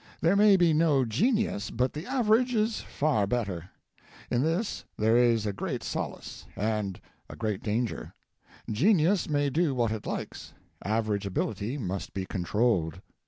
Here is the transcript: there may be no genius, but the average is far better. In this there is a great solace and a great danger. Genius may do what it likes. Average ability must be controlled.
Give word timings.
there 0.19 0.35
may 0.35 0.57
be 0.57 0.73
no 0.73 1.05
genius, 1.05 1.69
but 1.69 1.93
the 1.93 2.07
average 2.07 2.55
is 2.55 2.79
far 2.81 3.27
better. 3.27 3.69
In 4.31 4.41
this 4.41 4.83
there 4.97 5.15
is 5.15 5.45
a 5.45 5.53
great 5.53 5.83
solace 5.83 6.47
and 6.55 6.99
a 7.29 7.35
great 7.35 7.61
danger. 7.61 8.15
Genius 8.67 9.29
may 9.29 9.51
do 9.51 9.75
what 9.75 9.91
it 9.91 10.07
likes. 10.07 10.53
Average 10.83 11.27
ability 11.27 11.77
must 11.77 12.15
be 12.15 12.25
controlled. 12.25 12.99